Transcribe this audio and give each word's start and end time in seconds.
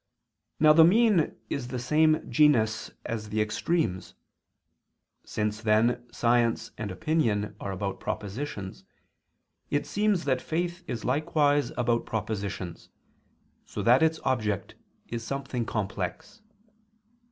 Now 0.59 0.73
the 0.73 0.83
mean 0.83 1.37
is 1.47 1.65
in 1.65 1.69
the 1.71 1.77
same 1.77 2.25
genus 2.27 2.89
as 3.05 3.29
the 3.29 3.39
extremes. 3.39 4.15
Since, 5.23 5.61
then, 5.61 6.11
science 6.11 6.71
and 6.75 6.89
opinion 6.89 7.55
are 7.59 7.71
about 7.71 7.99
propositions, 7.99 8.83
it 9.69 9.85
seems 9.85 10.23
that 10.25 10.41
faith 10.41 10.83
is 10.87 11.05
likewise 11.05 11.71
about 11.77 12.07
propositions; 12.07 12.89
so 13.63 13.83
that 13.83 14.01
its 14.01 14.19
object 14.23 14.73
is 15.07 15.23
something 15.23 15.65
complex. 15.67 16.41